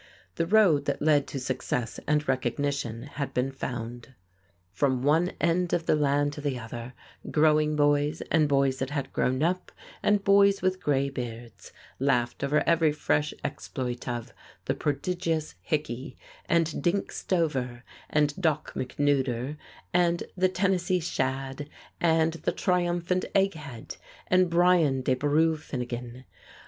The 0.33 0.47
road 0.47 0.85
that 0.85 0.99
led 1.03 1.27
to 1.27 1.39
success 1.39 1.99
and 2.07 2.27
recognition 2.27 3.03
had 3.03 3.35
been 3.35 3.51
found. 3.51 4.15
From 4.71 5.03
one 5.03 5.33
end 5.39 5.73
of 5.73 5.85
the 5.85 5.93
land 5.95 6.33
to 6.33 6.41
the 6.41 6.57
other, 6.57 6.93
growing 7.29 7.75
boys, 7.75 8.21
and 8.31 8.49
boys 8.49 8.79
that 8.79 8.89
had 8.89 9.13
grown 9.13 9.43
up, 9.43 9.71
and 10.01 10.23
boys 10.23 10.59
with 10.59 10.81
gray 10.81 11.11
beards 11.11 11.71
laughed 11.99 12.43
over 12.43 12.67
every 12.67 12.91
fresh 12.91 13.31
exploit 13.43 14.07
of 14.07 14.33
"The 14.65 14.73
Prodigious 14.73 15.53
Hickey," 15.61 16.17
and 16.49 16.81
"Dink 16.81 17.11
Stover," 17.11 17.83
and 18.09 18.35
"Doc 18.41 18.73
McNooder," 18.73 19.55
and 19.93 20.23
"The 20.35 20.49
Tennessee 20.49 20.99
Shad," 20.99 21.69
and 21.99 22.33
"The 22.33 22.51
Triumphant 22.53 23.25
Egghead," 23.35 23.97
and 24.25 24.49
"Brian 24.49 25.03
de 25.03 25.13
Boru 25.13 25.57
Finnegan." 25.57 26.25